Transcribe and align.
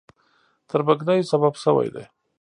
تربګنیو 0.69 1.29
سبب 1.31 1.53
شوي 1.63 1.87
دي. 1.93 2.05